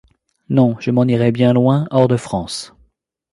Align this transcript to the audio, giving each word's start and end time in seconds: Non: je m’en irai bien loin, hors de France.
Non: 0.49 0.77
je 0.79 0.89
m’en 0.89 1.03
irai 1.05 1.31
bien 1.31 1.53
loin, 1.53 1.85
hors 1.91 2.07
de 2.07 2.17
France. 2.17 2.73